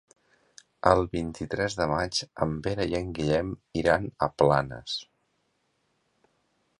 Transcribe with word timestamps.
El 0.91 1.01
vint-i-tres 1.09 1.75
de 1.81 1.85
maig 1.91 2.21
en 2.45 2.55
Pere 2.67 2.87
i 2.93 2.97
en 3.01 3.11
Guillem 3.19 3.51
iran 3.81 4.07
a 4.27 4.31
Planes. 4.43 4.97